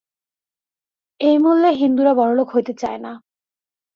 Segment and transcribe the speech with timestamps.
[1.19, 3.11] এই মূল্যে হিন্দুরা বড়লোক হইতে চায় না।